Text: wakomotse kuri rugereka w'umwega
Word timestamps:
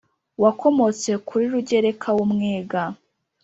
wakomotse 0.43 1.11
kuri 1.27 1.45
rugereka 1.53 2.07
w'umwega 2.17 2.81